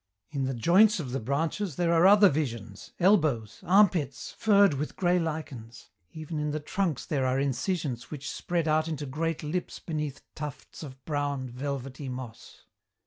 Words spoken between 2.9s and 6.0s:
elbows, armpits furred with grey lichens.